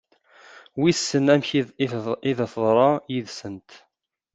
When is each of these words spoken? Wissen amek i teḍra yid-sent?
Wissen 0.79 1.25
amek 1.33 1.49
i 2.31 2.33
teḍra 2.51 2.89
yid-sent? 3.11 3.69